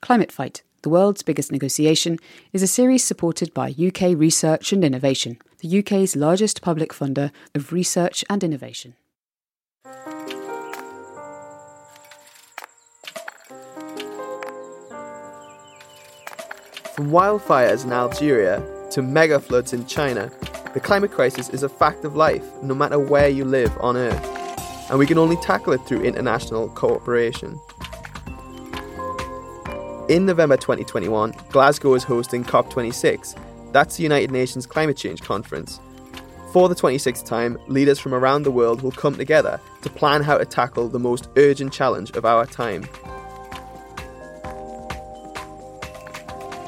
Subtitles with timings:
[0.00, 2.18] Climate Fight, the world's biggest negotiation,
[2.52, 7.72] is a series supported by UK Research and Innovation, the UK's largest public funder of
[7.72, 8.94] research and innovation.
[16.94, 20.30] From wildfires in Algeria to mega floods in China,
[20.74, 24.90] the climate crisis is a fact of life, no matter where you live on Earth.
[24.90, 27.58] And we can only tackle it through international cooperation.
[30.08, 33.38] In November 2021, Glasgow is hosting COP26.
[33.72, 35.80] That's the United Nations Climate Change Conference.
[36.50, 40.38] For the 26th time, leaders from around the world will come together to plan how
[40.38, 42.88] to tackle the most urgent challenge of our time.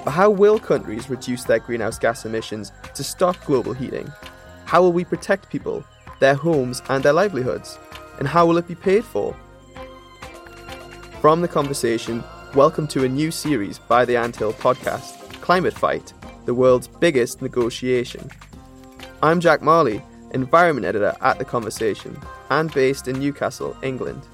[0.05, 4.13] But how will countries reduce their greenhouse gas emissions to stop global heating?
[4.67, 5.83] How will we protect people,
[6.19, 7.79] their homes, and their livelihoods?
[8.19, 9.35] And how will it be paid for?
[11.23, 12.23] From the conversation,
[12.55, 16.13] welcome to a new series by the Anthill podcast, Climate Fight,
[16.47, 18.29] the world's biggest negotiation.
[19.23, 22.19] I'm Jack Marley, environment editor at The Conversation,
[22.51, 24.27] and based in Newcastle, England.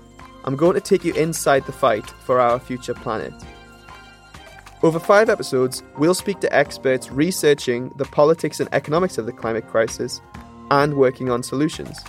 [0.44, 3.34] I'm going to take you inside the fight for our future planet.
[4.82, 9.68] Over five episodes, we'll speak to experts researching the politics and economics of the climate
[9.68, 10.22] crisis
[10.70, 12.00] and working on solutions.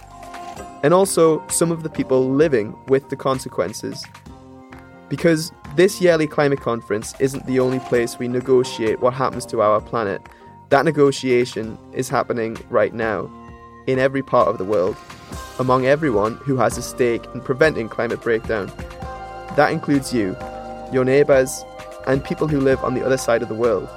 [0.84, 4.06] And also some of the people living with the consequences.
[5.10, 9.80] Because this yearly climate conference isn't the only place we negotiate what happens to our
[9.80, 10.20] planet.
[10.70, 13.30] That negotiation is happening right now,
[13.86, 14.98] in every part of the world,
[15.60, 18.72] among everyone who has a stake in preventing climate breakdown.
[19.56, 20.36] That includes you,
[20.92, 21.64] your neighbours,
[22.08, 23.88] and people who live on the other side of the world.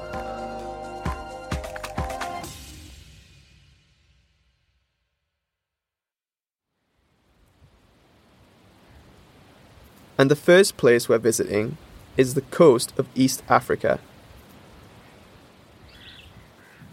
[10.20, 11.78] And the first place we're visiting
[12.18, 14.00] is the coast of East Africa.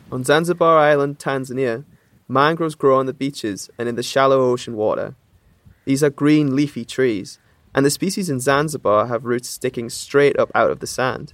[0.10, 1.84] On Zanzibar Island, Tanzania,
[2.30, 5.14] mangroves grow on the beaches and in the shallow ocean water.
[5.84, 7.38] These are green, leafy trees,
[7.76, 11.34] and the species in Zanzibar have roots sticking straight up out of the sand.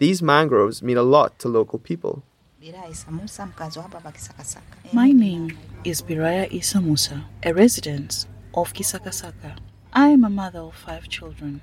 [0.00, 2.24] These mangroves mean a lot to local people.
[4.92, 9.58] My name is Biraya Isa Musa, a resident of Kisakasaka.
[9.96, 11.60] I am a mother of five children.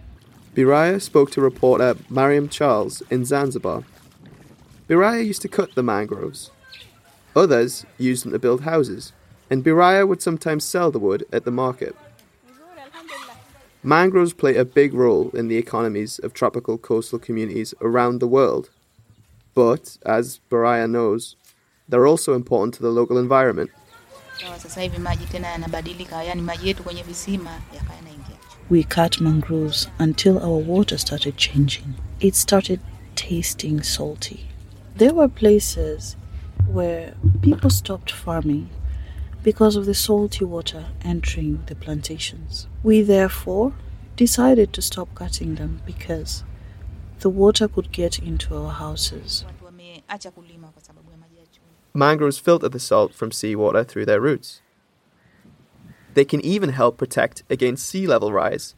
[0.55, 3.83] Biraya spoke to reporter Maryam Charles in Zanzibar.
[4.87, 6.49] Biraya used to cut the mangroves.
[7.35, 9.11] Others used them to build houses,
[9.49, 11.93] and Biraya would sometimes sell the wood at the market.
[13.83, 18.69] Mangroves play a big role in the economies of tropical coastal communities around the world.
[19.53, 21.35] But, as Biraya knows,
[21.89, 23.71] they're also important to the local environment.
[28.71, 31.95] We cut mangroves until our water started changing.
[32.21, 32.79] It started
[33.15, 34.47] tasting salty.
[34.95, 36.15] There were places
[36.67, 38.69] where people stopped farming
[39.43, 42.69] because of the salty water entering the plantations.
[42.81, 43.73] We therefore
[44.15, 46.45] decided to stop cutting them because
[47.19, 49.43] the water could get into our houses.
[51.93, 54.61] Mangroves filter the salt from seawater through their roots.
[56.13, 58.75] They can even help protect against sea level rise.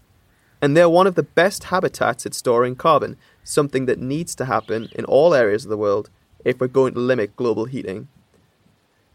[0.62, 4.90] And they're one of the best habitats at storing carbon, something that needs to happen
[4.94, 6.10] in all areas of the world
[6.46, 8.08] if we're going to limit global heating.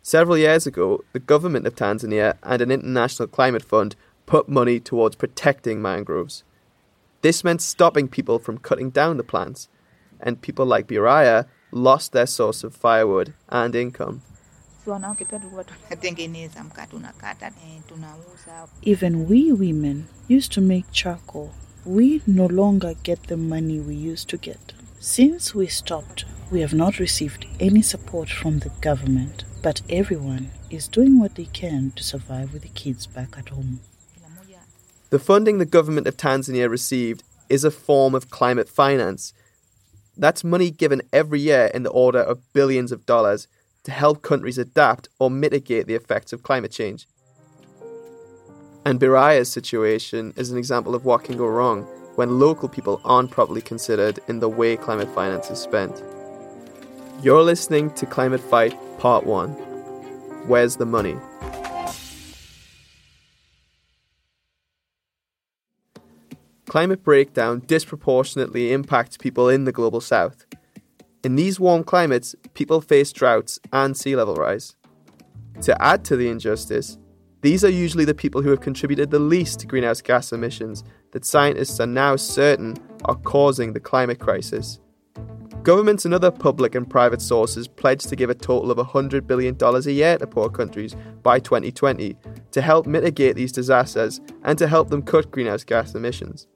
[0.02, 3.96] Several years ago, the government of Tanzania and an international climate fund
[4.26, 6.44] put money towards protecting mangroves.
[7.22, 9.68] This meant stopping people from cutting down the plants,
[10.20, 14.22] and people like Biraya lost their source of firewood and income.
[18.82, 21.52] Even we women used to make charcoal.
[21.84, 24.72] We no longer get the money we used to get.
[25.00, 30.88] Since we stopped, we have not received any support from the government, but everyone is
[30.88, 33.80] doing what they can to survive with the kids back at home.
[35.10, 39.32] The funding the government of Tanzania received is a form of climate finance.
[40.16, 43.48] That's money given every year in the order of billions of dollars
[43.84, 47.06] to help countries adapt or mitigate the effects of climate change.
[48.84, 51.82] And Biraya's situation is an example of what can go wrong
[52.16, 56.02] when local people aren't properly considered in the way climate finance is spent.
[57.22, 59.50] You're listening to Climate Fight Part 1
[60.48, 61.16] Where's the Money?
[66.66, 70.44] Climate breakdown disproportionately impacts people in the global south.
[71.24, 74.76] In these warm climates, people face droughts and sea level rise.
[75.62, 76.98] To add to the injustice,
[77.40, 80.82] These are usually the people who have contributed the least to greenhouse gas emissions
[81.12, 84.80] that scientists are now certain are causing the climate crisis.
[85.62, 89.56] Governments and other public and private sources pledged to give a total of $100 billion
[89.60, 92.16] a year to poor countries by 2020
[92.50, 96.48] to help mitigate these disasters and to help them cut greenhouse gas emissions.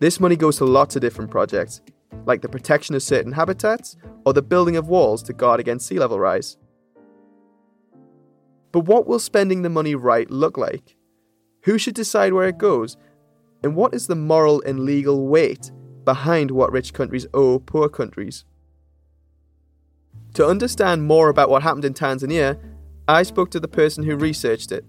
[0.00, 1.82] This money goes to lots of different projects,
[2.24, 5.98] like the protection of certain habitats or the building of walls to guard against sea
[5.98, 6.56] level rise.
[8.72, 10.96] But what will spending the money right look like?
[11.64, 12.96] Who should decide where it goes?
[13.62, 15.70] And what is the moral and legal weight
[16.04, 18.44] behind what rich countries owe poor countries?
[20.34, 22.58] To understand more about what happened in Tanzania,
[23.06, 24.84] I spoke to the person who researched it.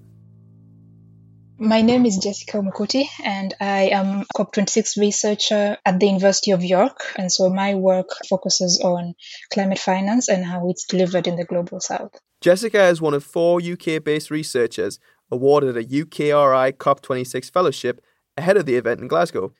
[1.59, 7.13] My name is Jessica Omukuti, and I am COP26 researcher at the University of York.
[7.15, 9.13] And so my work focuses on
[9.53, 12.19] climate finance and how it's delivered in the global south.
[12.41, 14.99] Jessica is one of four UK based researchers
[15.31, 18.03] awarded a UKRI COP26 fellowship
[18.35, 19.53] ahead of the event in Glasgow.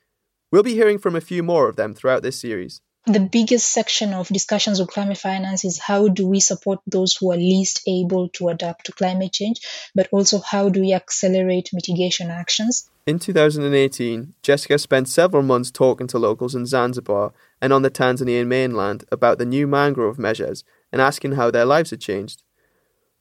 [0.50, 2.80] We'll be hearing from a few more of them throughout this series.
[3.06, 7.32] The biggest section of discussions on climate finance is how do we support those who
[7.32, 9.60] are least able to adapt to climate change,
[9.94, 12.88] but also how do we accelerate mitigation actions.
[13.06, 18.46] In 2018, Jessica spent several months talking to locals in Zanzibar and on the Tanzanian
[18.46, 22.42] mainland about the new mangrove measures and asking how their lives had changed.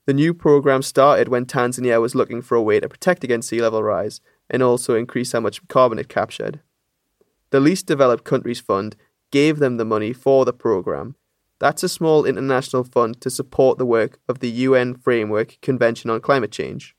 [0.06, 3.62] The new program started when Tanzania was looking for a way to protect against sea
[3.62, 6.62] level rise and also increase how much carbon it captured.
[7.50, 8.96] The Least Developed Countries Fund
[9.34, 11.16] gave them the money for the program.
[11.60, 16.22] That's a small international fund to support the work of the UN Framework Convention on
[16.22, 16.96] Climate Change.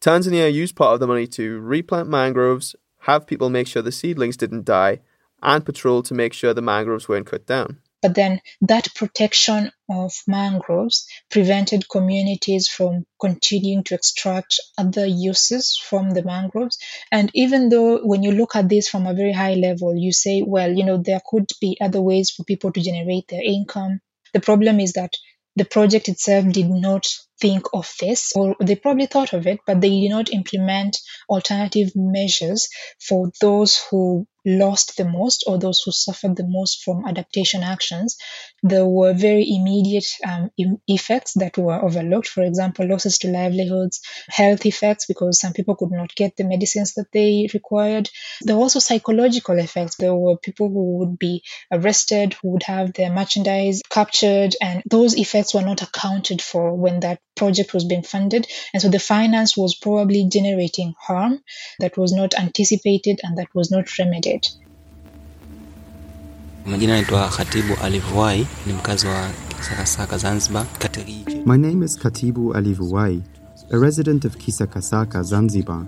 [0.00, 4.36] Tanzania used part of the money to replant mangroves, have people make sure the seedlings
[4.36, 5.02] didn't die,
[5.40, 7.78] and patrol to make sure the mangroves weren't cut down.
[8.02, 16.10] But then that protection of mangroves prevented communities from continuing to extract other uses from
[16.10, 16.78] the mangroves.
[17.12, 20.42] And even though when you look at this from a very high level, you say,
[20.42, 24.00] well, you know, there could be other ways for people to generate their income.
[24.34, 25.14] The problem is that
[25.54, 27.06] the project itself did not
[27.42, 30.96] think of this, or they probably thought of it, but they did not implement
[31.28, 32.68] alternative measures
[33.00, 38.16] for those who lost the most or those who suffered the most from adaptation actions.
[38.62, 40.50] There were very immediate um,
[40.88, 42.28] effects that were overlooked.
[42.28, 46.94] For example, losses to livelihoods, health effects because some people could not get the medicines
[46.94, 48.10] that they required.
[48.42, 49.96] There were also psychological effects.
[49.96, 55.16] There were people who would be arrested, who would have their merchandise captured, and those
[55.16, 58.46] effects were not accounted for when that project was being funded.
[58.72, 61.42] And so the finance was probably generating harm
[61.78, 64.48] that was not anticipated and that was not remedied.
[66.66, 70.66] Majina naitwa Khatibu Alivuai, ni mkazi wa Kisakasaka, Zanzibar,
[71.44, 73.22] My name is Khatibu Alivuai,
[73.70, 75.86] a resident of Kisakasaka, Zanzibar.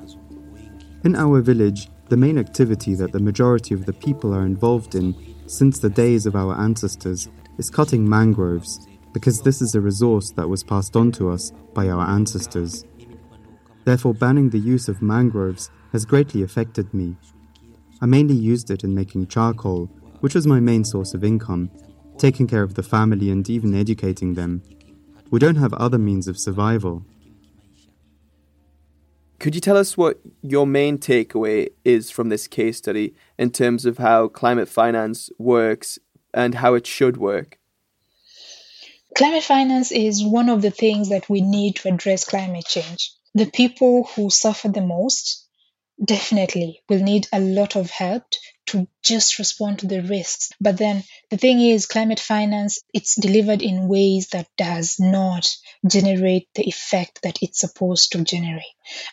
[1.05, 5.14] In our village, the main activity that the majority of the people are involved in
[5.47, 10.49] since the days of our ancestors is cutting mangroves because this is a resource that
[10.49, 12.84] was passed on to us by our ancestors.
[13.84, 17.16] Therefore, banning the use of mangroves has greatly affected me.
[18.02, 19.87] I mainly used it in making charcoal,
[20.20, 21.70] which was my main source of income,
[22.19, 24.62] taking care of the family and even educating them.
[25.31, 27.05] We don't have other means of survival.
[29.38, 33.87] Could you tell us what your main takeaway is from this case study in terms
[33.87, 36.00] of how climate finance works
[36.32, 37.59] and how it should work?
[39.14, 43.12] Climate finance is one of the things that we need to address climate change.
[43.35, 45.44] The people who suffer the most
[46.03, 48.25] definitely will need a lot of help
[48.67, 50.51] to just respond to the risks.
[50.61, 55.47] But then the thing is, climate finance, it's delivered in ways that does not
[55.87, 58.65] generate the effect that it's supposed to generate.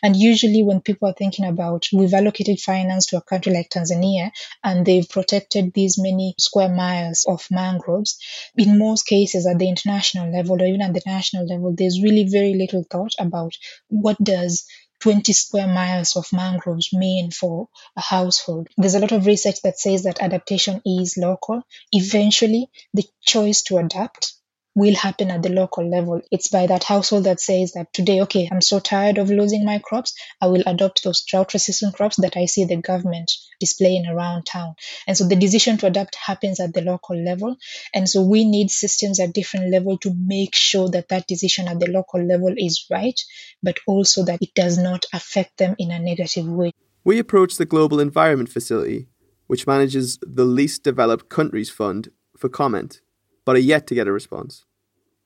[0.02, 4.30] And usually when people are thinking about, we've allocated finance to a country like Tanzania
[4.64, 8.18] and they've protected these many square miles of mangroves,
[8.56, 12.26] in most cases at the international level or even at the national level, there's really
[12.28, 13.52] very little thought about
[13.88, 14.64] what does
[15.02, 18.68] 20 square miles of mangroves mean for a household.
[18.76, 21.62] There's a lot of research that says that adaptation is local.
[21.90, 24.34] Eventually, the choice to adapt
[24.74, 26.22] will happen at the local level.
[26.30, 29.78] It's by that household that says that today, okay, I'm so tired of losing my
[29.78, 30.14] crops.
[30.40, 34.74] I will adopt those drought resistant crops that I see the government displaying around town.
[35.06, 37.56] And so the decision to adapt happens at the local level.
[37.94, 41.78] And so we need systems at different level to make sure that that decision at
[41.78, 43.20] the local level is right,
[43.62, 46.72] but also that it does not affect them in a negative way.
[47.04, 49.08] We approached the Global Environment Facility,
[49.48, 53.02] which manages the Least Developed Countries Fund, for comment
[53.44, 54.64] but are yet to get a response.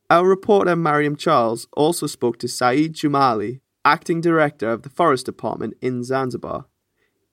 [0.09, 5.75] Our reporter Maryam Charles also spoke to Saeed Jumali, acting director of the Forest Department
[5.81, 6.67] in Zanzibar.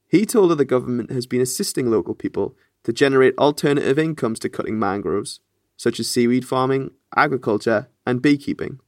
[0.08, 4.50] He told her the government has been assisting local people to generate alternative incomes to
[4.50, 5.40] cutting mangroves,
[5.78, 8.80] such as seaweed farming, agriculture, and beekeeping.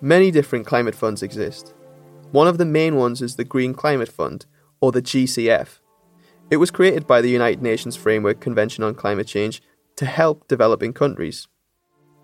[0.00, 1.74] Many different climate funds exist.
[2.32, 4.46] One of the main ones is the Green Climate Fund,
[4.80, 5.80] or the GCF.
[6.50, 9.62] It was created by the United Nations Framework Convention on Climate Change
[10.00, 11.46] to help developing countries.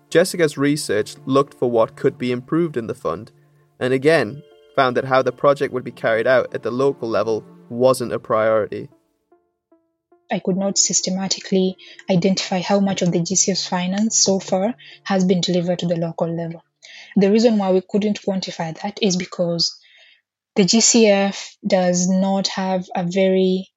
[0.09, 3.31] Jessica's research looked for what could be improved in the fund,
[3.79, 4.41] and again
[4.75, 8.17] found that how the project would be carried out at the local level wasn't a
[8.17, 8.89] priority.
[10.31, 11.77] I could not systematically
[12.09, 16.35] identify how much of the GCF's finance so far has been delivered to the local
[16.35, 16.63] level.
[17.15, 19.79] The reason why we couldn't quantify that is because
[20.55, 23.69] the GCF does not have a very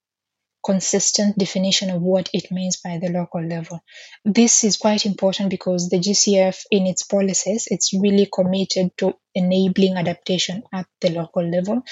[0.64, 3.80] consistent definition of what it means by the local level.
[4.24, 9.96] This is quite important because the GCF in its policies, it's really committed to enabling
[9.96, 11.82] adaptation at the local level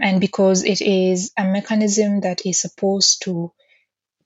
[0.00, 3.52] and because it is a mechanism that is supposed to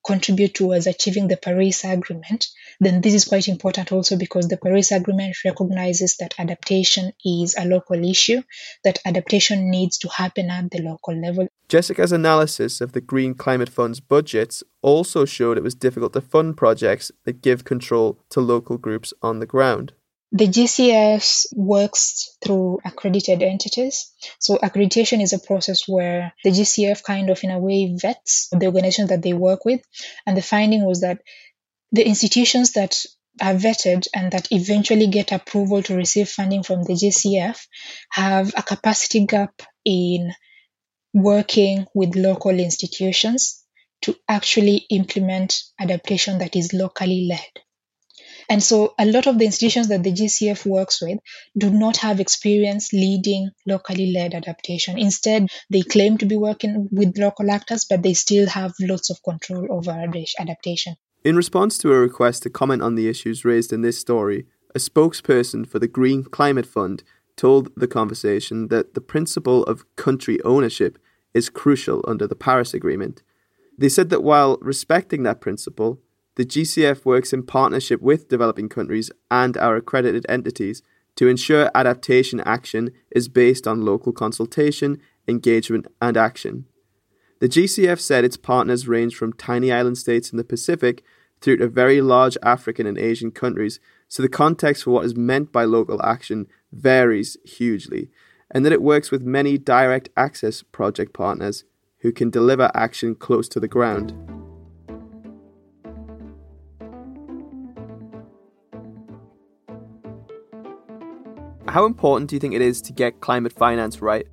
[0.04, 2.46] contribute towards achieving the Paris Agreement,
[2.80, 7.64] then this is quite important also because the Paris Agreement recognizes that adaptation is a
[7.64, 8.42] local issue,
[8.84, 11.46] that adaptation needs to happen at the local level.
[11.68, 16.56] Jessica's analysis of the Green Climate Fund's budgets also showed it was difficult to fund
[16.56, 19.92] projects that give control to local groups on the ground.
[20.34, 24.10] The GCF works through accredited entities.
[24.38, 28.64] So accreditation is a process where the GCF kind of in a way vets the
[28.66, 29.82] organizations that they work with.
[30.26, 31.20] And the finding was that
[31.90, 33.04] the institutions that
[33.42, 37.66] are vetted and that eventually get approval to receive funding from the GCF
[38.10, 40.32] have a capacity gap in
[41.12, 43.62] working with local institutions
[44.00, 47.62] to actually implement adaptation that is locally led.
[48.48, 51.18] And so a lot of the institutions that the GCF works with
[51.56, 54.98] do not have experience leading locally led adaptation.
[54.98, 59.22] Instead, they claim to be working with local actors, but they still have lots of
[59.22, 59.90] control over
[60.38, 60.96] adaptation.
[61.24, 64.78] In response to a request to comment on the issues raised in this story, a
[64.78, 67.04] spokesperson for the Green Climate Fund
[67.36, 70.98] told the conversation that the principle of country ownership
[71.34, 73.22] is crucial under the Paris Agreement.
[73.78, 76.00] They said that while respecting that principle,
[76.36, 80.82] the GCF works in partnership with developing countries and our accredited entities
[81.16, 86.64] to ensure adaptation action is based on local consultation, engagement, and action.
[87.40, 91.02] The GCF said its partners range from tiny island states in the Pacific
[91.40, 95.52] through to very large African and Asian countries, so the context for what is meant
[95.52, 98.10] by local action varies hugely,
[98.50, 101.64] and that it works with many direct access project partners
[101.98, 104.41] who can deliver action close to the ground.
[111.72, 114.26] How important do you think it is to get climate finance right?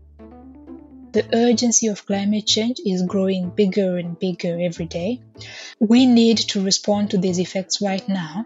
[1.13, 5.22] The urgency of climate change is growing bigger and bigger every day.
[5.79, 8.46] We need to respond to these effects right now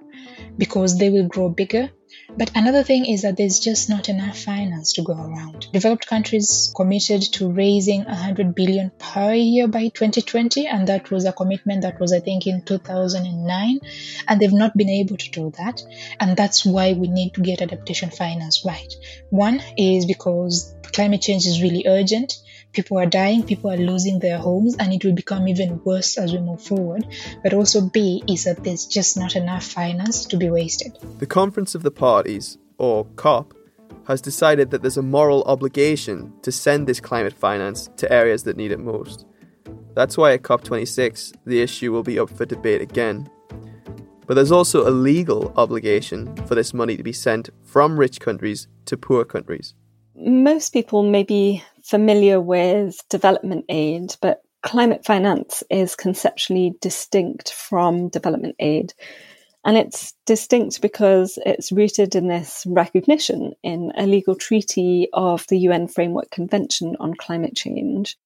[0.59, 1.89] because they will grow bigger
[2.37, 5.67] but another thing is that there's just not enough finance to go around.
[5.71, 11.33] Developed countries committed to raising 100 billion per year by 2020, and that was a
[11.33, 13.79] commitment that was, I think, in 2009,
[14.27, 15.81] and they've not been able to do that.
[16.19, 18.93] And that's why we need to get adaptation finance right.
[19.29, 22.33] One is because climate change is really urgent
[22.73, 26.33] people are dying, people are losing their homes, and it will become even worse as
[26.33, 27.07] we move forward.
[27.41, 30.97] But also, B is that there's just not enough finance to be wasted.
[31.19, 33.53] The Conference of the Parties, or COP,
[34.07, 38.57] has decided that there's a moral obligation to send this climate finance to areas that
[38.57, 39.25] need it most.
[39.95, 43.29] That's why at COP26, the issue will be up for debate again.
[44.25, 48.67] But there's also a legal obligation for this money to be sent from rich countries
[48.85, 49.75] to poor countries.
[50.15, 58.09] Most people may be familiar with development aid, but climate finance is conceptually distinct from
[58.09, 58.93] development aid.
[59.65, 65.59] And it's distinct because it's rooted in this recognition in a legal treaty of the
[65.59, 68.17] UN Framework Convention on Climate Change.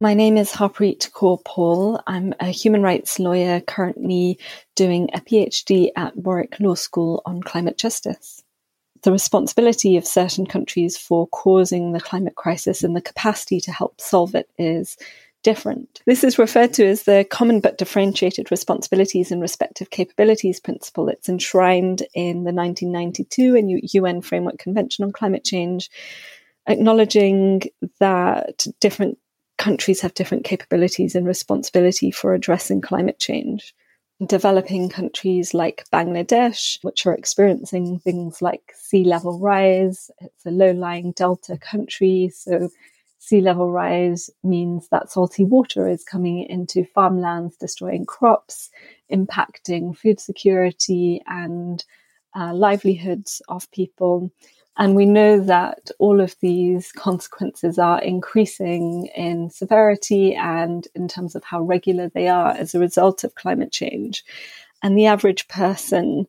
[0.00, 2.00] My name is Harpreet Kaur Paul.
[2.08, 4.40] I'm a human rights lawyer currently
[4.74, 8.42] doing a PhD at Warwick Law School on climate justice
[9.02, 14.00] the responsibility of certain countries for causing the climate crisis and the capacity to help
[14.00, 14.96] solve it is
[15.42, 16.02] different.
[16.06, 21.08] This is referred to as the common but differentiated responsibilities and respective capabilities principle.
[21.08, 23.56] It's enshrined in the 1992
[23.94, 25.90] UN Framework Convention on Climate Change,
[26.68, 27.62] acknowledging
[27.98, 29.18] that different
[29.58, 33.74] countries have different capabilities and responsibility for addressing climate change.
[34.26, 40.10] Developing countries like Bangladesh, which are experiencing things like sea level rise.
[40.20, 42.30] It's a low lying delta country.
[42.34, 42.68] So,
[43.18, 48.70] sea level rise means that salty water is coming into farmlands, destroying crops,
[49.12, 51.84] impacting food security and
[52.34, 54.32] uh, livelihoods of people.
[54.78, 61.34] And we know that all of these consequences are increasing in severity and in terms
[61.34, 64.24] of how regular they are as a result of climate change.
[64.82, 66.26] And the average person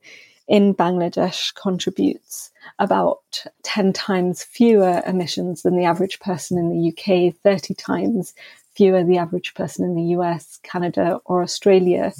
[0.48, 7.34] in Bangladesh contributes about 10 times fewer emissions than the average person in the UK,
[7.44, 8.34] 30 times
[8.76, 12.12] fewer the average person in the US, Canada, or Australia.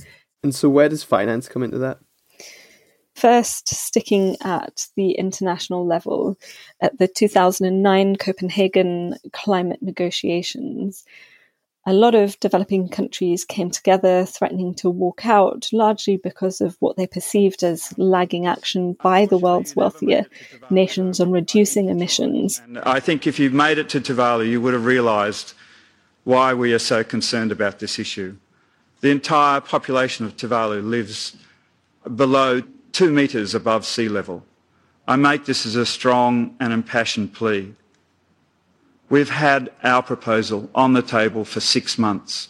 [0.42, 2.00] And so, where does finance come into that?
[3.16, 6.38] First, sticking at the international level,
[6.82, 11.06] at the 2009 Copenhagen climate negotiations,
[11.86, 16.96] a lot of developing countries came together threatening to walk out, largely because of what
[16.96, 20.26] they perceived as lagging action by the world's wealthier
[20.70, 22.62] nations on reducing emissions.
[22.66, 25.54] And I think if you've made it to Tuvalu, you would have realised
[26.24, 28.38] why we are so concerned about this issue.
[29.02, 31.36] The entire population of Tuvalu lives
[32.16, 32.62] below
[32.94, 34.46] two metres above sea level.
[35.08, 37.74] I make this as a strong and impassioned plea.
[39.10, 42.50] We've had our proposal on the table for six months.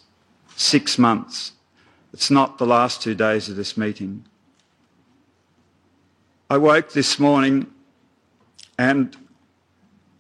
[0.56, 1.54] Six months.
[2.14, 4.26] It's not the last two days of this meeting.
[6.50, 7.66] I woke this morning
[8.78, 9.18] and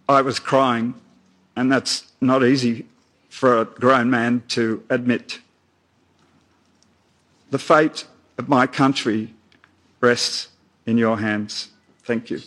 [0.09, 0.95] I was crying,
[1.55, 2.87] and that's not easy
[3.29, 5.39] for a grown man to admit.
[7.51, 8.05] The fate
[8.37, 9.33] of my country
[10.03, 10.50] rests
[10.86, 11.69] in your hands.
[12.03, 12.39] Thank you.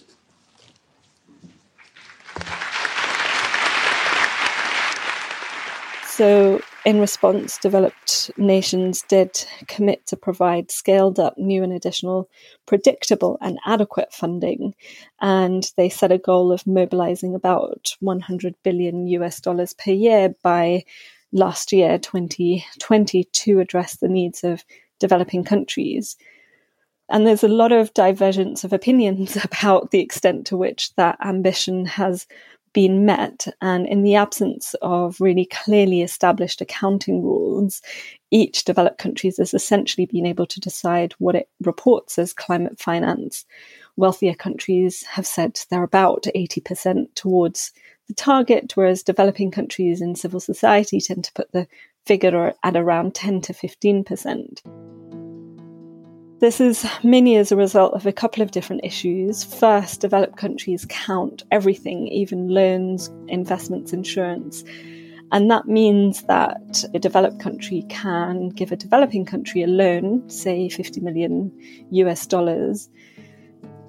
[6.17, 12.31] So, in response, developed nations did commit to provide scaled up, new and additional,
[12.65, 14.75] predictable and adequate funding.
[15.21, 20.85] And they set a goal of mobilizing about 100 billion US dollars per year by
[21.33, 24.65] last year, 2020, to address the needs of
[24.99, 26.17] developing countries.
[27.09, 31.87] And there's a lot of divergence of opinions about the extent to which that ambition
[31.87, 32.27] has
[32.73, 33.47] been met.
[33.63, 37.81] And in the absence of really clearly established accounting rules,
[38.31, 43.47] each developed country has essentially been able to decide what it reports as climate finance.
[43.97, 47.73] Wealthier countries have said they're about 80% towards
[48.09, 51.67] the target, whereas developing countries in civil society tend to put the
[52.05, 54.96] figure at around 10 to 15%.
[56.39, 59.43] This is mainly as a result of a couple of different issues.
[59.43, 64.63] First, developed countries count everything, even loans, investments, insurance.
[65.33, 70.69] And that means that a developed country can give a developing country a loan, say
[70.69, 71.51] 50 million
[71.93, 72.91] US dollars.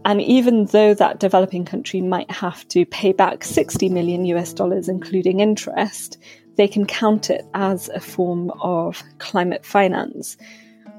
[0.06, 4.88] And even though that developing country might have to pay back 60 million US dollars,
[4.88, 6.18] including interest,
[6.56, 10.38] they can count it as a form of climate finance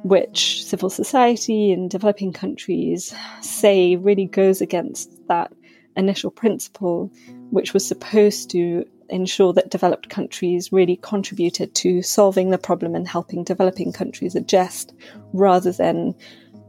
[0.03, 5.53] which civil society in developing countries say really goes against that
[5.97, 7.11] initial principle,
[7.51, 13.09] which was supposed to ensure that developed countries really contributed to solving the problem and
[13.09, 14.95] helping developing countries adjust
[15.33, 16.15] rather than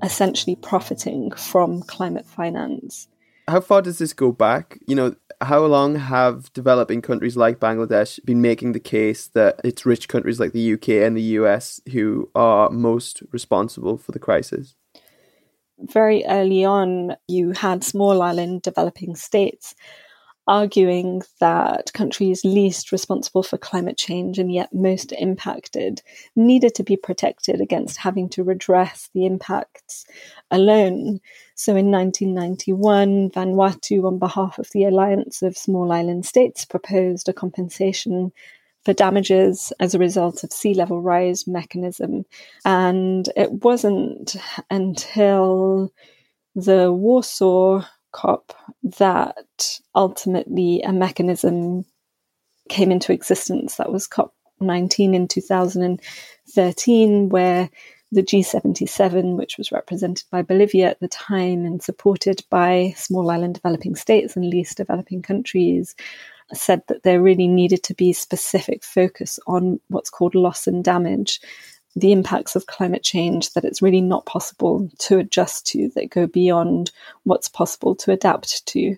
[0.01, 3.07] essentially profiting from climate finance.
[3.47, 4.79] How far does this go back?
[4.87, 9.85] You know, how long have developing countries like Bangladesh been making the case that it's
[9.85, 14.75] rich countries like the UK and the US who are most responsible for the crisis?
[15.79, 19.75] Very early on, you had small island developing states
[20.49, 26.01] arguing that countries least responsible for climate change and yet most impacted
[26.35, 30.05] needed to be protected against having to redress the impacts
[30.49, 31.19] alone.
[31.59, 37.33] So in 1991, Vanuatu, on behalf of the Alliance of Small Island States, proposed a
[37.33, 38.31] compensation
[38.85, 42.23] for damages as a result of sea level rise mechanism.
[42.63, 44.37] And it wasn't
[44.69, 45.91] until
[46.55, 48.53] the Warsaw COP
[48.97, 51.83] that ultimately a mechanism
[52.69, 53.75] came into existence.
[53.75, 57.69] That was COP 19 in 2013, where
[58.11, 63.55] the G77, which was represented by Bolivia at the time and supported by small island
[63.55, 65.95] developing states and least developing countries,
[66.53, 71.39] said that there really needed to be specific focus on what's called loss and damage
[71.95, 76.27] the impacts of climate change that it's really not possible to adjust to that go
[76.27, 76.91] beyond
[77.23, 78.95] what's possible to adapt to.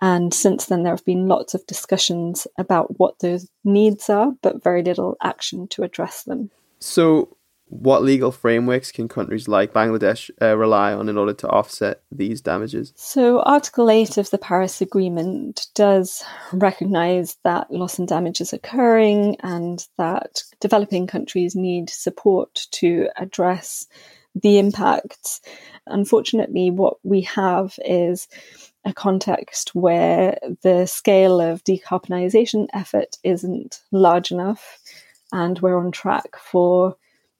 [0.00, 4.62] And since then, there have been lots of discussions about what those needs are, but
[4.62, 6.50] very little action to address them.
[6.78, 7.36] So,
[7.70, 12.40] What legal frameworks can countries like Bangladesh uh, rely on in order to offset these
[12.40, 12.94] damages?
[12.96, 19.36] So, Article 8 of the Paris Agreement does recognize that loss and damage is occurring
[19.40, 23.86] and that developing countries need support to address
[24.34, 25.42] the impacts.
[25.86, 28.28] Unfortunately, what we have is
[28.86, 34.78] a context where the scale of decarbonisation effort isn't large enough,
[35.32, 36.96] and we're on track for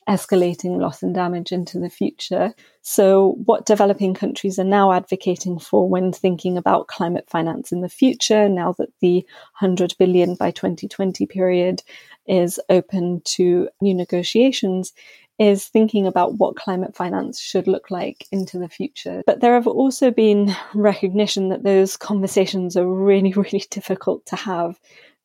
[0.08, 2.54] escalating loss and damage into the future.
[2.82, 7.88] So, what developing countries are now advocating for when thinking about climate finance in the
[7.88, 9.26] future, now that the
[9.60, 11.82] 100 billion by 2020 period
[12.26, 14.92] is open to new negotiations,
[15.38, 19.22] is thinking about what climate finance should look like into the future.
[19.24, 24.78] But there have also been recognition that those conversations are really, really difficult to have.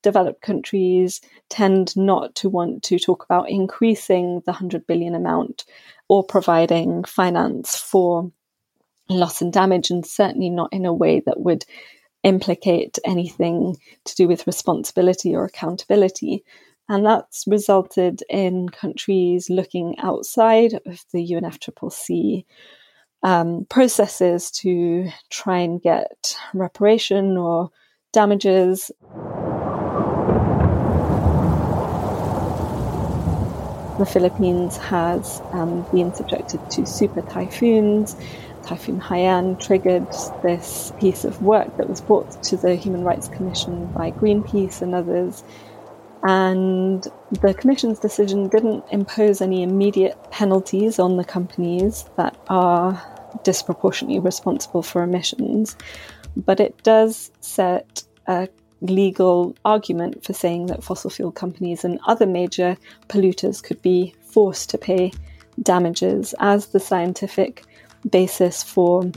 [0.04, 5.66] Developed countries tend not to want to talk about increasing the 100 billion amount
[6.10, 8.32] or providing finance for
[9.10, 11.66] loss and damage, and certainly not in a way that would
[12.24, 16.44] implicate anything to do with responsibility or accountability.
[16.90, 22.46] And that's resulted in countries looking outside of the UNFCCC
[23.24, 27.70] um, processes to try and get reparation or
[28.12, 28.92] damages.
[34.04, 38.18] The Philippines has um, been subjected to super typhoons.
[38.66, 40.12] Typhoon Haiyan triggered
[40.44, 44.94] this piece of work that was brought to the Human Rights Commission by Greenpeace and
[44.94, 45.46] others
[46.24, 53.02] and the Commission's decision didn't impose any immediate penalties on the companies that are
[53.46, 55.78] disproportionately responsible for emissions,
[56.36, 58.50] but it does set a
[58.84, 64.70] legal argument for saying that fossil fuel companies and other major polluters could be forced
[64.70, 65.12] to pay
[65.62, 67.64] damages as the scientific
[68.10, 69.10] basis for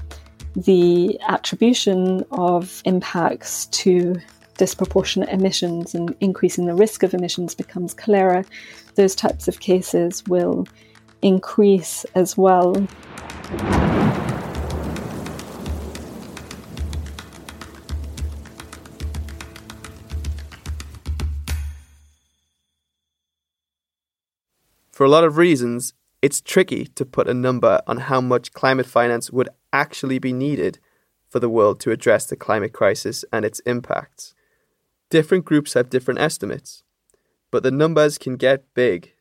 [0.55, 4.15] the attribution of impacts to
[4.57, 8.45] disproportionate emissions and increasing the risk of emissions becomes clearer,
[8.95, 10.67] those types of cases will
[11.23, 12.75] increase as well.
[24.97, 28.87] For a lot of reasons, it's tricky to put a number on how much climate
[28.87, 30.79] finance would actually be needed
[31.29, 34.33] for the world to address the climate crisis and its impacts.
[35.11, 36.83] Different groups have different estimates,
[37.51, 39.13] but the numbers can get big,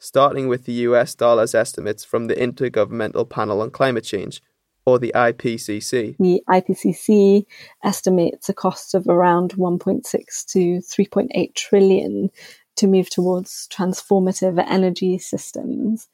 [0.00, 4.42] starting with the US dollars estimates from the Intergovernmental Panel on Climate Change,
[4.84, 6.16] or the IPCC.
[6.18, 7.44] The IPCC
[7.84, 10.02] estimates a cost of around 1.6
[10.46, 12.30] to 3.8 trillion
[12.76, 16.08] to move towards transformative energy systems.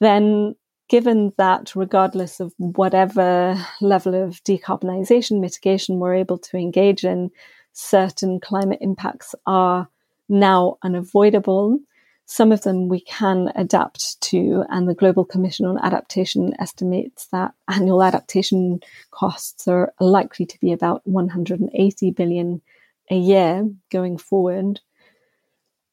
[0.00, 0.56] Then
[0.88, 7.30] given that regardless of whatever level of decarbonisation mitigation we're able to engage in,
[7.72, 9.88] certain climate impacts are
[10.28, 11.78] now unavoidable.
[12.26, 17.52] Some of them we can adapt to, and the Global Commission on Adaptation estimates that
[17.68, 22.62] annual adaptation costs are likely to be about 180 billion
[23.10, 24.80] a year going forward.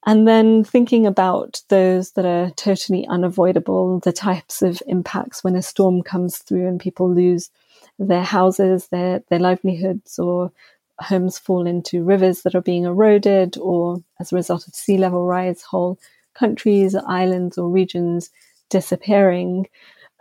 [0.05, 5.61] And then thinking about those that are totally unavoidable, the types of impacts when a
[5.61, 7.51] storm comes through and people lose
[7.99, 10.51] their houses, their, their livelihoods, or
[10.99, 15.25] homes fall into rivers that are being eroded, or as a result of sea level
[15.25, 15.99] rise, whole
[16.33, 18.31] countries, islands, or regions
[18.69, 19.67] disappearing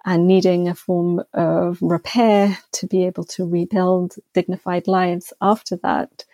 [0.05, 6.25] and needing a form of repair to be able to rebuild dignified lives after that.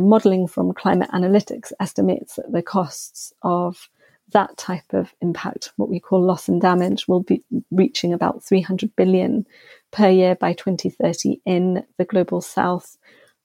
[0.00, 3.88] Modeling from climate analytics estimates that the costs of
[4.32, 8.94] that type of impact, what we call loss and damage, will be reaching about 300
[8.96, 9.46] billion
[9.92, 12.96] per year by 2030 in the global south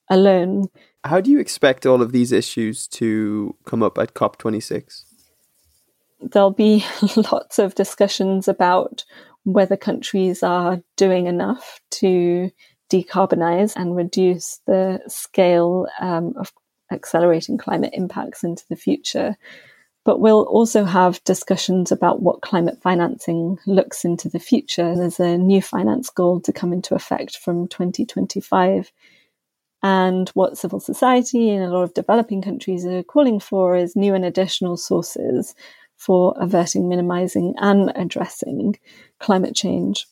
[0.09, 0.67] alone.
[1.03, 5.03] How do you expect all of these issues to come up at COP26?
[6.21, 6.83] There'll be
[7.31, 9.05] lots of discussions about
[9.43, 12.51] whether countries are doing enough to
[12.89, 16.51] decarbonize and reduce the scale um, of
[16.91, 19.35] accelerating climate impacts into the future.
[20.05, 24.95] But we'll also have discussions about what climate financing looks into the future.
[24.95, 28.91] There's a new finance goal to come into effect from 2025
[29.81, 34.13] and what civil society and a lot of developing countries are calling for is new
[34.13, 35.55] and additional sources
[35.95, 38.77] for averting, minimizing, and addressing
[39.19, 40.07] climate change.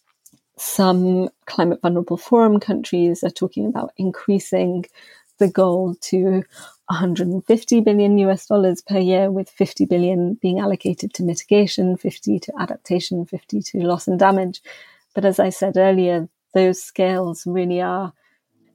[0.58, 4.86] Some climate vulnerable forum countries are talking about increasing
[5.38, 6.44] the goal to
[6.90, 12.54] 150 billion US dollars per year, with 50 billion being allocated to mitigation, 50 to
[12.60, 14.62] adaptation, 50 to loss and damage.
[15.14, 18.14] But as I said earlier, those scales really are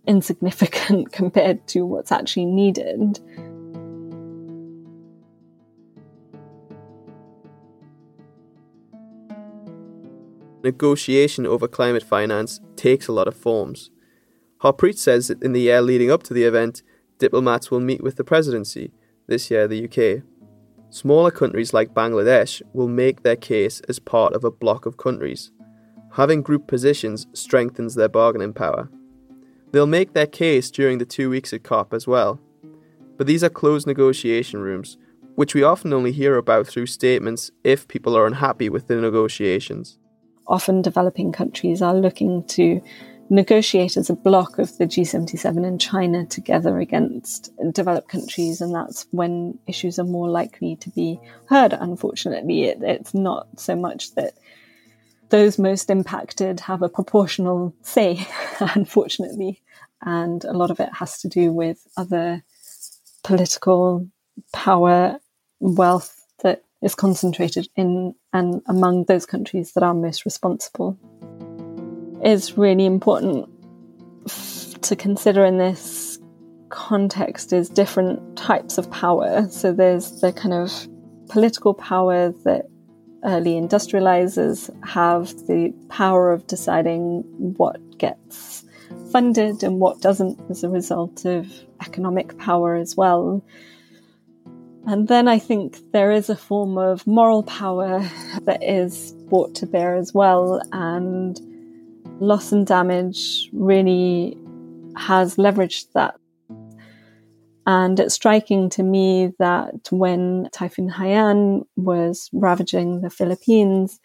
[0.06, 3.18] insignificant compared to what's actually needed.
[10.62, 13.90] Negotiation over climate finance takes a lot of forms.
[14.62, 16.82] Harpreet says that in the year leading up to the event,
[17.18, 18.92] diplomats will meet with the presidency,
[19.26, 20.22] this year the UK.
[20.88, 25.50] Smaller countries like Bangladesh will make their case as part of a bloc of countries.
[26.12, 28.88] Having group positions strengthens their bargaining power.
[29.72, 32.38] They'll make their case during the two weeks at COP as well.
[33.16, 34.96] But these are closed negotiation rooms,
[35.34, 39.98] which we often only hear about through statements if people are unhappy with the negotiations.
[40.46, 42.82] Often developing countries are looking to
[43.30, 49.06] negotiate as a bloc of the G77 and China together against developed countries, and that's
[49.10, 51.72] when issues are more likely to be heard.
[51.72, 54.34] Unfortunately, it, it's not so much that
[55.30, 58.26] those most impacted have a proportional say,
[58.60, 59.62] unfortunately.
[60.02, 62.42] And a lot of it has to do with other
[63.24, 64.08] political
[64.52, 65.18] power,
[65.60, 70.98] wealth that is concentrated in and among those countries that are most responsible.
[72.24, 73.48] Is really important
[74.82, 76.18] to consider in this
[76.68, 79.46] context is different types of power.
[79.50, 80.88] So there's the kind of
[81.28, 82.66] political power that
[83.24, 87.22] early industrializers have the power of deciding
[87.56, 88.64] what gets
[89.12, 91.46] funded and what doesn't as a result of
[91.80, 93.44] economic power as well.
[94.86, 98.00] And then I think there is a form of moral power
[98.42, 100.60] that is brought to bear as well.
[100.72, 101.40] And
[102.20, 104.36] loss and damage really
[104.96, 106.16] has leveraged that
[107.66, 114.00] and it's striking to me that when Typhoon Haiyan was ravaging the Philippines,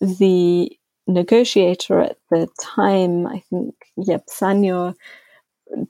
[0.00, 0.70] the
[1.06, 4.94] negotiator at the time, I think Yeb Saño,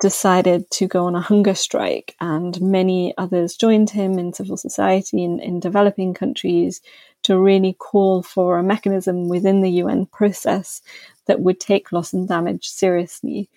[0.01, 5.25] decided to go on a hunger strike, and many others joined him in civil society
[5.25, 6.81] in, in developing countries
[7.23, 10.81] to really call for a mechanism within the UN process
[11.27, 13.49] that would take loss and damage seriously.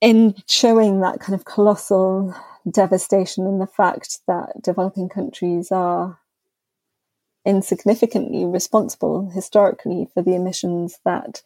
[0.00, 2.34] In showing that kind of colossal
[2.70, 6.18] devastation and the fact that developing countries are
[7.44, 11.42] insignificantly responsible historically for the emissions that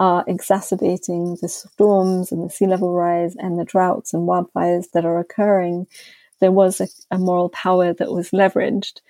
[0.00, 5.04] are exacerbating the storms and the sea level rise and the droughts and wildfires that
[5.04, 5.86] are occurring,
[6.40, 9.00] there was a, a, moral power that was leveraged.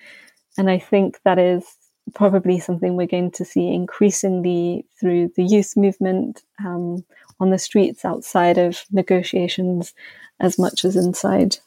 [0.57, 1.65] And I think that is
[2.13, 7.03] probably something we're going to see increasingly through the youth movement um,
[7.39, 9.93] on the streets outside of negotiations
[10.39, 11.57] as much as inside.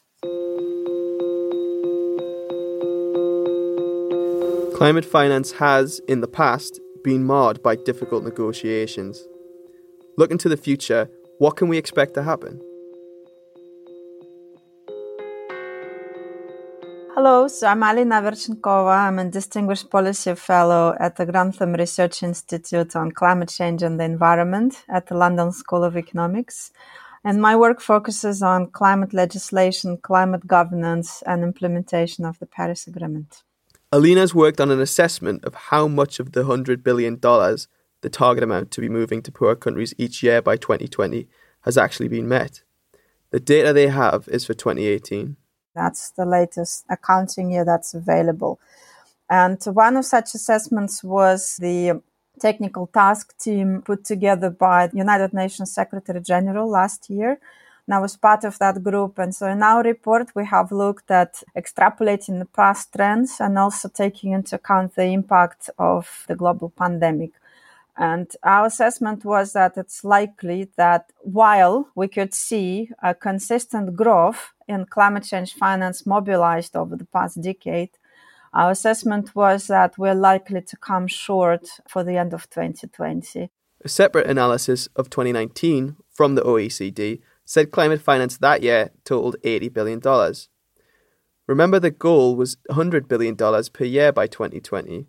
[4.75, 9.23] Climate finance has, in the past, been marred by difficult negotiations.
[10.17, 12.61] Looking to the future, what can we expect to happen?
[17.15, 19.07] Hello, so I'm Alina Averchenkova.
[19.07, 24.05] I'm a Distinguished Policy Fellow at the Grantham Research Institute on Climate Change and the
[24.05, 26.71] Environment at the London School of Economics.
[27.23, 33.43] And my work focuses on climate legislation, climate governance, and implementation of the Paris Agreement.
[33.91, 38.69] Alina's worked on an assessment of how much of the $100 billion, the target amount
[38.71, 41.27] to be moving to poor countries each year by 2020,
[41.61, 42.61] has actually been met.
[43.31, 45.37] The data they have is for 2018.
[45.73, 48.59] That's the latest accounting year that's available.
[49.27, 52.01] And one of such assessments was the
[52.39, 57.39] technical task team put together by the United Nations Secretary General last year.
[57.89, 59.17] And I was part of that group.
[59.17, 63.89] And so in our report, we have looked at extrapolating the past trends and also
[63.89, 67.31] taking into account the impact of the global pandemic.
[67.97, 74.53] And our assessment was that it's likely that while we could see a consistent growth
[74.67, 77.89] in climate change finance mobilized over the past decade,
[78.53, 83.49] our assessment was that we're likely to come short for the end of 2020.
[83.83, 89.73] A separate analysis of 2019 from the OECD said climate finance that year totaled $80
[89.73, 89.99] billion.
[91.47, 95.07] Remember, the goal was $100 billion per year by 2020.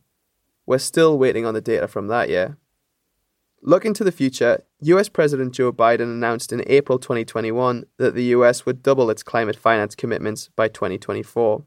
[0.65, 2.57] We're still waiting on the data from that year.
[3.61, 8.65] Looking to the future, US President Joe Biden announced in April 2021 that the US
[8.65, 11.63] would double its climate finance commitments by 2024.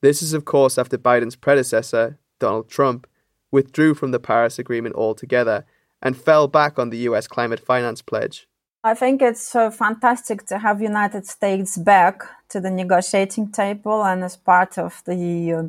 [0.00, 3.06] This is, of course, after Biden's predecessor, Donald Trump,
[3.50, 5.66] withdrew from the Paris Agreement altogether
[6.00, 8.48] and fell back on the US climate finance pledge.
[8.84, 14.24] I think it's uh, fantastic to have United States back to the negotiating table and
[14.24, 15.62] as part of the uh,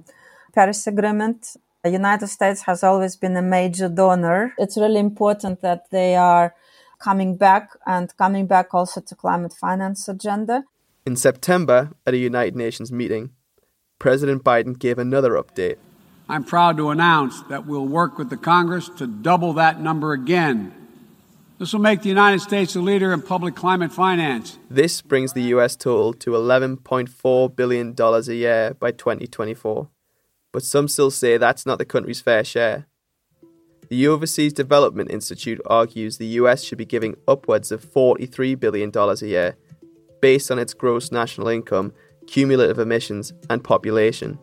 [0.52, 1.56] Paris Agreement.
[1.84, 4.56] The United States has always been a major donor.
[4.58, 6.56] It's really important that they are
[6.98, 10.64] coming back and coming back also to climate finance agenda.
[11.06, 13.30] In September, at a United Nations meeting,
[14.00, 15.78] President Biden gave another update.
[16.28, 20.83] I'm proud to announce that we'll work with the Congress to double that number again.
[21.64, 24.60] This will make the United States a leader in public climate finance.
[24.70, 29.88] This brings the US total to $11.4 billion a year by 2024.
[30.52, 32.88] But some still say that's not the country's fair share.
[33.88, 39.16] The Overseas Development Institute argues the US should be giving upwards of $43 billion a
[39.26, 39.56] year,
[40.22, 41.94] based on its gross national income,
[42.28, 44.38] cumulative emissions, and population.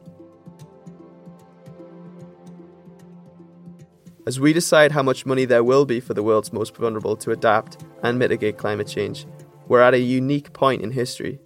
[4.30, 7.32] As we decide how much money there will be for the world's most vulnerable to
[7.32, 9.26] adapt and mitigate climate change,
[9.66, 11.40] we're at a unique point in history.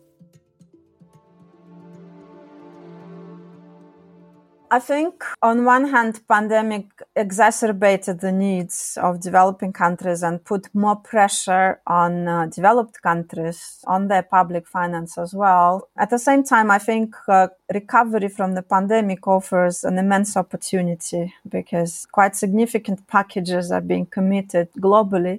[4.75, 10.97] I think on one hand, pandemic exacerbated the needs of developing countries and put more
[10.97, 15.89] pressure on uh, developed countries on their public finance as well.
[15.97, 21.33] At the same time, I think uh, recovery from the pandemic offers an immense opportunity
[21.49, 25.39] because quite significant packages are being committed globally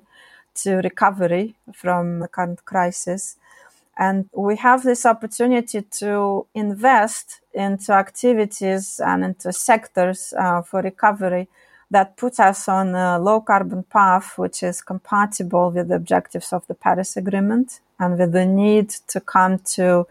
[0.64, 3.36] to recovery from the current crisis.
[3.98, 11.48] And we have this opportunity to invest into activities and into sectors uh, for recovery
[11.92, 16.66] that put us on a low carbon path, which is compatible with the objectives of
[16.68, 20.06] the Paris Agreement and with the need to come to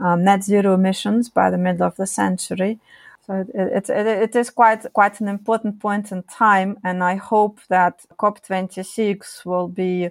[0.00, 2.78] um, net zero emissions by the middle of the century.
[3.26, 7.58] So it, it, it is quite quite an important point in time, and I hope
[7.68, 10.10] that COP26 will be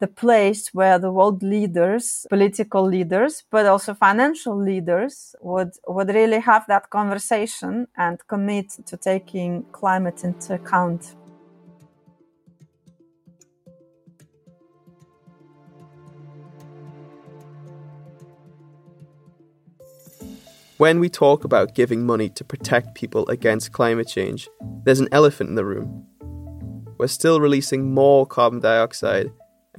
[0.00, 6.40] the place where the world leaders, political leaders, but also financial leaders would, would really
[6.40, 11.14] have that conversation and commit to taking climate into account.
[20.78, 24.48] When we talk about giving money to protect people against climate change,
[24.84, 26.06] there's an elephant in the room.
[26.96, 29.30] We're still releasing more carbon dioxide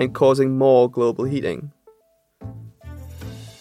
[0.02, 1.72] and causing more global heating.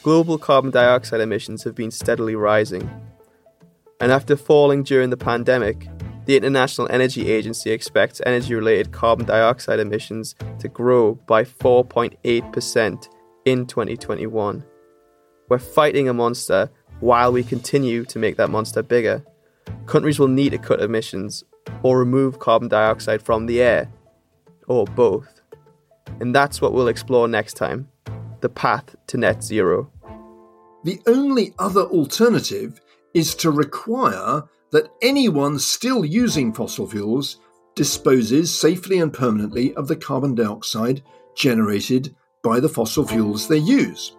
[0.03, 2.89] Global carbon dioxide emissions have been steadily rising,
[4.01, 5.87] and after falling during the pandemic,
[6.25, 13.09] the International Energy Agency expects energy related carbon dioxide emissions to grow by 4.8%
[13.45, 14.65] in 2021.
[15.51, 19.23] We're fighting a monster while we continue to make that monster bigger.
[19.85, 21.45] Countries will need to cut emissions
[21.83, 23.93] or remove carbon dioxide from the air,
[24.69, 25.40] or both.
[26.21, 27.89] And that's what we'll explore next time
[28.41, 29.91] the path to net zero.
[30.85, 32.81] The only other alternative
[33.13, 37.41] is to require that anyone still using fossil fuels
[37.75, 41.03] disposes safely and permanently of the carbon dioxide
[41.37, 44.17] generated by the fossil fuels they use.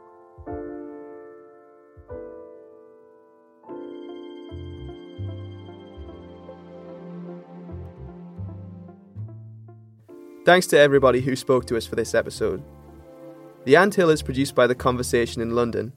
[10.43, 12.63] Thanks to everybody who spoke to us for this episode.
[13.65, 15.93] The Anthill is produced by The Conversation in London.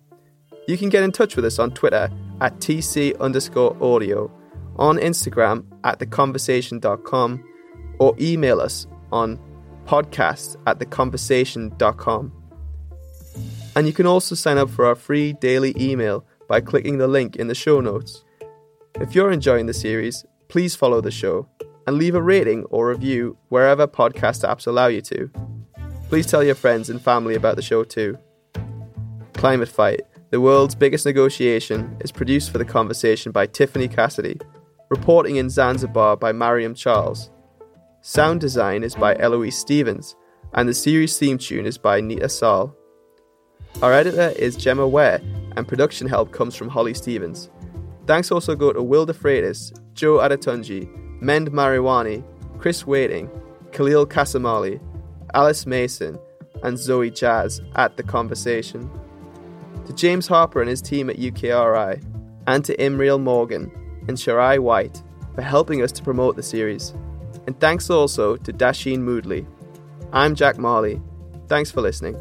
[0.68, 2.11] You can get in touch with us on Twitter
[2.42, 4.30] at TC underscore audio,
[4.76, 7.44] on Instagram at theconversation.com,
[7.98, 9.40] or email us on
[9.87, 12.33] podcast at theconversation.com.
[13.76, 17.37] And you can also sign up for our free daily email by clicking the link
[17.37, 18.24] in the show notes.
[18.96, 21.48] If you're enjoying the series, please follow the show
[21.87, 25.31] and leave a rating or review wherever podcast apps allow you to.
[26.09, 28.18] Please tell your friends and family about the show too.
[29.33, 34.40] Climate Fight, the world's biggest negotiation, is produced for the conversation by Tiffany Cassidy,
[34.90, 37.31] reporting in Zanzibar by Maryam Charles.
[38.01, 40.14] Sound design is by Eloise Stevens,
[40.55, 42.75] and the series theme tune is by Neeta Sarl.
[43.83, 45.20] Our editor is Gemma Ware,
[45.57, 47.51] and production help comes from Holly Stevens.
[48.07, 50.88] Thanks also go to Will DeFreitas, Joe Adetunji,
[51.24, 52.22] Mend Mariwany,
[52.58, 53.30] Chris Waiting,
[53.72, 54.78] Khalil Kasamali,
[55.32, 56.18] Alice Mason,
[56.62, 58.90] and Zoe Jazz at The Conversation.
[59.87, 62.02] To James Harper and his team at UKRI,
[62.46, 63.70] and to Imriel Morgan
[64.06, 65.02] and Sharai White
[65.35, 66.92] for helping us to promote the series.
[67.46, 69.46] And thanks also to Dasheen Moodley.
[70.12, 71.00] I'm Jack Marley.
[71.48, 72.16] Thanks for listening.